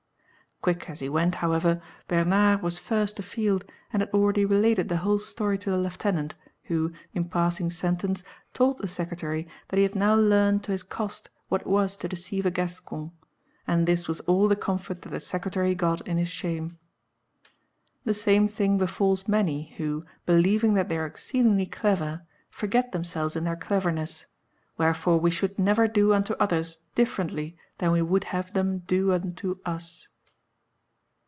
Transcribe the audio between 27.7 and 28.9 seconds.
than we would have them